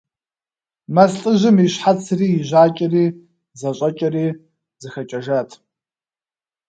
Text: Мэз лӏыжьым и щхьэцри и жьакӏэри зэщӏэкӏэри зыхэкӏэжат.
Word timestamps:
Мэз 0.93 1.11
лӏыжьым 1.21 1.57
и 1.65 1.67
щхьэцри 1.73 2.27
и 2.37 2.41
жьакӏэри 2.49 3.05
зэщӏэкӏэри 3.59 4.25
зыхэкӏэжат. 4.81 5.49